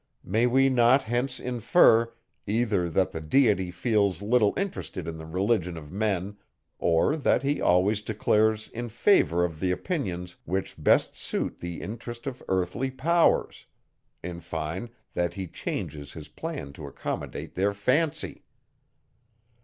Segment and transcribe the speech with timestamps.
[0.23, 2.11] May we not hence infer,
[2.47, 6.37] either that the Deity feels little interested in the religion of men,
[6.79, 12.25] or that he always declares in favour of the opinions, which best suit the interest
[12.25, 13.67] of earthly powers;
[14.23, 18.41] in fine, that he changes his plan to accommodate their fancy?